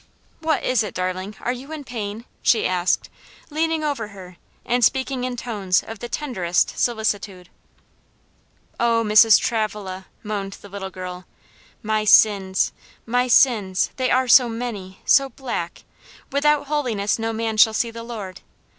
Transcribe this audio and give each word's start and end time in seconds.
"What 0.39 0.63
is 0.63 0.81
it, 0.81 0.95
darling 0.95 1.35
are 1.41 1.51
you 1.51 1.71
in 1.71 1.83
pain?" 1.83 2.25
she 2.41 2.65
asked, 2.65 3.07
leaning 3.51 3.83
over 3.83 4.07
her, 4.07 4.37
and 4.65 4.83
speaking 4.83 5.25
in 5.25 5.35
tones 5.37 5.83
of 5.83 5.99
the 5.99 6.09
tenderest 6.09 6.79
solicitude. 6.79 7.49
"Oh! 8.79 9.03
Mrs. 9.05 9.39
Travilla," 9.39 10.07
moaned 10.23 10.53
the 10.53 10.69
little 10.69 10.89
girl, 10.89 11.25
"my 11.83 12.03
sins 12.03 12.71
my 13.05 13.27
sins 13.27 13.91
they 13.97 14.09
are 14.09 14.27
so 14.27 14.49
many 14.49 15.01
so 15.05 15.29
black. 15.29 15.83
'Without 16.31 16.65
holiness 16.65 17.19
no 17.19 17.31
man 17.31 17.55
shall 17.57 17.71
see 17.75 17.91
the 17.91 18.01
Lord.' 18.01 18.41